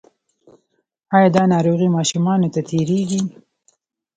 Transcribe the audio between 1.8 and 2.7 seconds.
ماشومانو ته